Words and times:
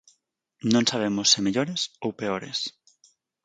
Non 0.73 0.87
sabemos 0.91 1.27
se 1.33 1.39
mellores 1.45 1.81
ou 2.03 2.09
peores. 2.19 2.59